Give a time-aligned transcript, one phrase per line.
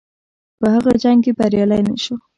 [0.59, 2.15] په هغه جنګ کې بریالی نه شو.